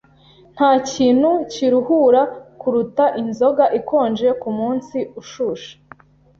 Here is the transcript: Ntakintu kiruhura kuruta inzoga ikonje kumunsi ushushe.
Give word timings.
Ntakintu 0.55 1.29
kiruhura 1.51 2.21
kuruta 2.61 3.05
inzoga 3.21 3.65
ikonje 3.79 4.27
kumunsi 4.41 4.97
ushushe. 5.21 5.71